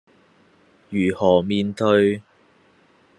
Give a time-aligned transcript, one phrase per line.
[0.89, 2.23] 如何面對